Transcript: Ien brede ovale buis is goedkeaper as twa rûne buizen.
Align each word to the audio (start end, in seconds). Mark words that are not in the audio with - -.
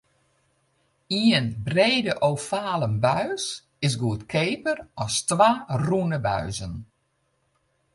Ien 1.23 1.49
brede 1.67 2.13
ovale 2.29 2.87
buis 3.03 3.45
is 3.87 3.93
goedkeaper 4.03 4.77
as 5.03 5.13
twa 5.29 5.51
rûne 5.85 6.19
buizen. 6.25 6.73